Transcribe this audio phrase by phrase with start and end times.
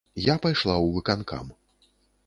[0.27, 1.57] Я пайшла ў выканкам.